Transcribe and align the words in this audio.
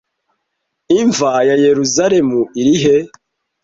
Imva 1.01 1.31
ya 1.47 1.55
Yerusalemu 1.65 2.39
iri 2.59 2.75
he 2.83 2.97